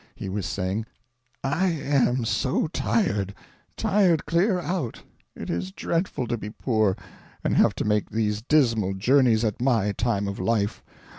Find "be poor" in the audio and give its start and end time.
6.39-6.97